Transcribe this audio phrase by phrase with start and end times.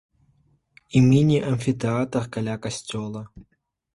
[0.99, 3.21] І міні-амфітэатр каля касцёла.